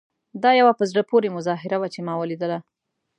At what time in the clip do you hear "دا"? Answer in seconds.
0.43-0.51